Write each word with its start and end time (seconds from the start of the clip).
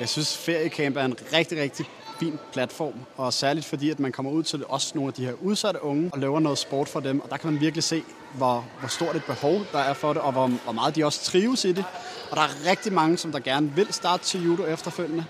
Jeg 0.00 0.08
synes, 0.08 0.36
feriecamp 0.36 0.96
er 0.96 1.04
en 1.04 1.16
rigtig, 1.32 1.58
rigtig 1.58 1.86
fin 2.20 2.38
platform, 2.52 2.94
og 3.16 3.32
særligt 3.32 3.66
fordi, 3.66 3.90
at 3.90 4.00
man 4.00 4.12
kommer 4.12 4.32
ud 4.32 4.42
til 4.42 4.64
også 4.68 4.92
nogle 4.94 5.08
af 5.08 5.14
de 5.14 5.24
her 5.24 5.32
udsatte 5.42 5.84
unge 5.84 6.10
og 6.12 6.18
laver 6.18 6.40
noget 6.40 6.58
sport 6.58 6.88
for 6.88 7.00
dem, 7.00 7.20
og 7.20 7.30
der 7.30 7.36
kan 7.36 7.52
man 7.52 7.60
virkelig 7.60 7.84
se, 7.84 8.02
hvor, 8.34 8.64
hvor 8.80 8.88
stort 8.88 9.16
et 9.16 9.24
behov 9.24 9.60
der 9.72 9.78
er 9.78 9.94
for 9.94 10.12
det, 10.12 10.22
og 10.22 10.32
hvor, 10.32 10.46
hvor 10.46 10.72
meget 10.72 10.96
de 10.96 11.04
også 11.04 11.24
trives 11.24 11.64
i 11.64 11.72
det. 11.72 11.84
Og 12.30 12.36
der 12.36 12.42
er 12.42 12.70
rigtig 12.70 12.92
mange, 12.92 13.18
som 13.18 13.32
der 13.32 13.38
gerne 13.38 13.72
vil 13.76 13.92
starte 13.92 14.24
til 14.24 14.44
judo 14.44 14.64
efterfølgende. 14.64 15.24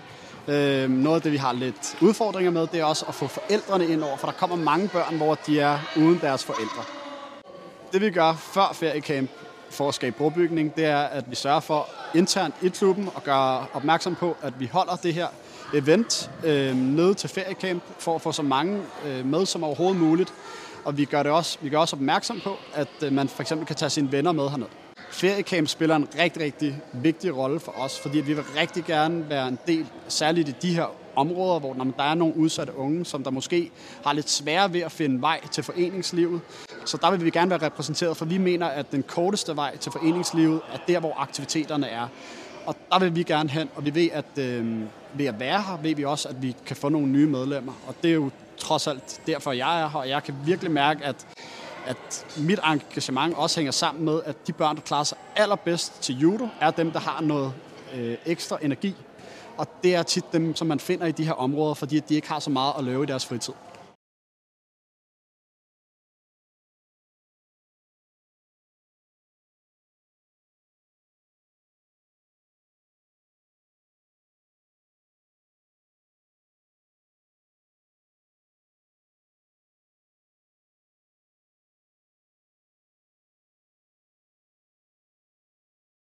Øh, 0.47 0.89
noget 0.89 1.15
af 1.15 1.21
det, 1.21 1.31
vi 1.31 1.37
har 1.37 1.53
lidt 1.53 1.97
udfordringer 2.01 2.51
med, 2.51 2.67
det 2.67 2.79
er 2.79 2.85
også 2.85 3.05
at 3.07 3.15
få 3.15 3.27
forældrene 3.27 3.87
ind 3.87 4.03
over, 4.03 4.17
for 4.17 4.27
der 4.27 4.33
kommer 4.33 4.55
mange 4.55 4.87
børn, 4.87 5.17
hvor 5.17 5.35
de 5.35 5.59
er 5.59 5.79
uden 5.97 6.19
deres 6.21 6.43
forældre. 6.43 6.83
Det 7.93 8.01
vi 8.01 8.09
gør 8.09 8.33
før 8.33 8.71
feriecamp 8.73 9.29
for 9.75 9.87
at 9.87 9.95
skabe 9.95 10.15
brobygning, 10.17 10.75
det 10.75 10.85
er, 10.85 10.97
at 10.97 11.29
vi 11.29 11.35
sørger 11.35 11.59
for 11.59 11.89
internt 12.15 12.55
i 12.61 12.69
klubben 12.69 13.09
og 13.15 13.23
gøre 13.23 13.65
opmærksom 13.73 14.15
på, 14.15 14.37
at 14.41 14.53
vi 14.59 14.65
holder 14.65 14.95
det 14.95 15.13
her 15.13 15.27
event 15.73 16.31
øh, 16.43 16.75
nede 16.75 17.13
til 17.13 17.29
feriecamp 17.29 17.83
for 17.99 18.15
at 18.15 18.21
få 18.21 18.31
så 18.31 18.41
mange 18.41 18.81
øh, 19.05 19.25
med 19.25 19.45
som 19.45 19.63
overhovedet 19.63 20.01
muligt. 20.01 20.33
Og 20.85 20.97
vi 20.97 21.05
gør, 21.05 21.23
det 21.23 21.31
også, 21.31 21.57
vi 21.61 21.69
gør 21.69 21.77
også 21.77 21.95
opmærksom 21.95 22.39
på, 22.43 22.55
at 22.73 22.87
øh, 23.03 23.13
man 23.13 23.27
for 23.29 23.41
eksempel 23.41 23.67
kan 23.67 23.75
tage 23.75 23.89
sine 23.89 24.11
venner 24.11 24.31
med 24.31 24.49
herned. 24.49 24.67
Feriecamp 25.11 25.67
spiller 25.67 25.95
en 25.95 26.07
rigtig, 26.19 26.41
rigtig 26.41 26.81
vigtig 26.93 27.37
rolle 27.37 27.59
for 27.59 27.71
os, 27.77 27.99
fordi 27.99 28.19
vi 28.19 28.33
vil 28.33 28.43
rigtig 28.43 28.83
gerne 28.83 29.29
være 29.29 29.47
en 29.47 29.59
del, 29.67 29.85
særligt 30.07 30.49
i 30.49 30.55
de 30.61 30.75
her 30.75 30.85
områder, 31.15 31.59
hvor 31.59 31.73
når 31.73 31.83
der 31.83 32.03
er 32.03 32.15
nogle 32.15 32.37
udsatte 32.37 32.77
unge, 32.77 33.05
som 33.05 33.23
der 33.23 33.31
måske 33.31 33.71
har 34.03 34.13
lidt 34.13 34.29
sværere 34.29 34.73
ved 34.73 34.81
at 34.81 34.91
finde 34.91 35.21
vej 35.21 35.47
til 35.51 35.63
foreningslivet. 35.63 36.41
Så 36.85 36.97
der 37.01 37.11
vil 37.11 37.25
vi 37.25 37.29
gerne 37.29 37.49
være 37.49 37.61
repræsenteret, 37.61 38.17
for 38.17 38.25
vi 38.25 38.37
mener, 38.37 38.67
at 38.67 38.91
den 38.91 39.03
korteste 39.03 39.55
vej 39.55 39.77
til 39.77 39.91
foreningslivet 39.91 40.61
er 40.73 40.77
der, 40.87 40.99
hvor 40.99 41.13
aktiviteterne 41.17 41.87
er. 41.87 42.07
Og 42.65 42.75
der 42.91 42.99
vil 42.99 43.15
vi 43.15 43.23
gerne 43.23 43.49
hen, 43.49 43.69
og 43.75 43.85
vi 43.85 43.95
ved, 43.95 44.09
at 44.13 44.37
øh, 44.37 44.81
ved 45.13 45.25
at 45.25 45.39
være 45.39 45.61
her, 45.61 45.77
ved 45.81 45.95
vi 45.95 46.05
også, 46.05 46.29
at 46.29 46.41
vi 46.41 46.55
kan 46.65 46.75
få 46.75 46.89
nogle 46.89 47.07
nye 47.07 47.27
medlemmer. 47.27 47.73
Og 47.87 47.95
det 48.01 48.09
er 48.09 48.15
jo 48.15 48.29
trods 48.57 48.87
alt 48.87 49.21
derfor, 49.27 49.51
jeg 49.51 49.81
er 49.81 49.89
her, 49.89 49.99
og 49.99 50.09
jeg 50.09 50.23
kan 50.23 50.35
virkelig 50.45 50.71
mærke, 50.71 51.05
at 51.05 51.27
at 51.85 52.25
mit 52.37 52.59
engagement 52.65 53.35
også 53.35 53.59
hænger 53.59 53.71
sammen 53.71 54.05
med, 54.05 54.21
at 54.25 54.47
de 54.47 54.53
børn, 54.53 54.75
der 54.75 54.81
klarer 54.81 55.03
sig 55.03 55.17
allerbedst 55.35 56.01
til 56.01 56.19
judo, 56.19 56.47
er 56.61 56.71
dem, 56.71 56.91
der 56.91 56.99
har 56.99 57.21
noget 57.21 57.53
øh, 57.95 58.17
ekstra 58.25 58.57
energi. 58.61 58.95
Og 59.57 59.67
det 59.83 59.95
er 59.95 60.03
tit 60.03 60.33
dem, 60.33 60.55
som 60.55 60.67
man 60.67 60.79
finder 60.79 61.05
i 61.05 61.11
de 61.11 61.25
her 61.25 61.33
områder, 61.33 61.73
fordi 61.73 61.99
de 61.99 62.15
ikke 62.15 62.29
har 62.29 62.39
så 62.39 62.49
meget 62.49 62.73
at 62.77 62.83
lave 62.83 63.03
i 63.03 63.05
deres 63.05 63.25
fritid. 63.25 63.53